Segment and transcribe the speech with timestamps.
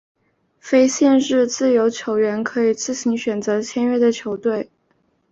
[0.59, 4.71] 非受限自由球员可以自行选择签约的球队。